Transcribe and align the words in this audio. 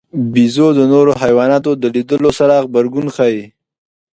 بیزو 0.33 0.67
د 0.77 0.81
نورو 0.93 1.11
حیواناتو 1.21 1.71
د 1.81 1.83
لیدلو 1.95 2.29
سره 2.39 2.53
غبرګون 2.65 3.07
ښيي. 3.15 3.43